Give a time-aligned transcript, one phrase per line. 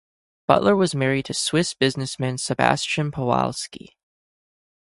[0.47, 3.89] Butler was married to Swiss businessman Sebastian Pawlowski.